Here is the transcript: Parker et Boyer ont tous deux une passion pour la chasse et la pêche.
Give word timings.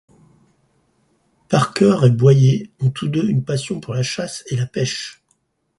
Parker 1.47 1.97
et 2.07 2.09
Boyer 2.09 2.71
ont 2.79 2.89
tous 2.89 3.07
deux 3.07 3.29
une 3.29 3.45
passion 3.45 3.79
pour 3.79 3.93
la 3.93 4.01
chasse 4.01 4.43
et 4.47 4.55
la 4.55 4.65
pêche. 4.65 5.21